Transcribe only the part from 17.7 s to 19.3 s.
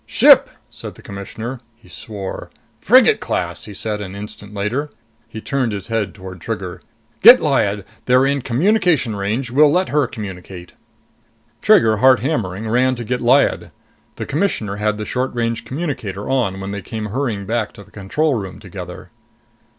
to the control room together.